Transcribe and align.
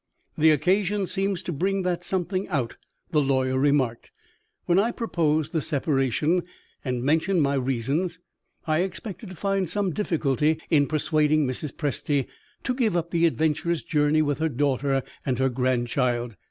"The 0.35 0.49
occasion 0.49 1.05
seems 1.05 1.43
to 1.43 1.51
bring 1.51 1.83
that 1.83 2.03
something 2.03 2.47
out," 2.49 2.75
the 3.11 3.21
lawyer 3.21 3.59
remarked. 3.59 4.11
"When 4.65 4.79
I 4.79 4.89
proposed 4.89 5.51
the 5.51 5.61
separation, 5.61 6.41
and 6.83 7.03
mentioned 7.03 7.43
my 7.43 7.53
reasons, 7.53 8.17
I 8.65 8.79
expected 8.79 9.29
to 9.29 9.35
find 9.35 9.69
some 9.69 9.91
difficulty 9.93 10.59
in 10.71 10.87
persuading 10.87 11.45
Mrs. 11.45 11.73
Presty 11.73 12.25
to 12.63 12.73
give 12.73 12.97
up 12.97 13.11
the 13.11 13.27
adventurous 13.27 13.83
journey 13.83 14.23
with 14.23 14.39
her 14.39 14.49
daughter 14.49 15.03
and 15.23 15.37
her 15.37 15.49
grandchild. 15.49 16.35